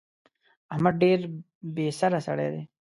احمد 0.73 0.93
ډېر 1.03 1.19
بې 1.75 1.87
سره 1.99 2.17
سړی 2.27 2.47
دی. 2.53 2.63